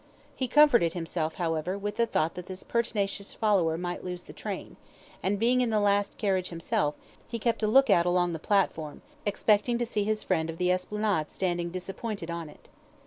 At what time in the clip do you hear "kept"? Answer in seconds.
7.37-7.61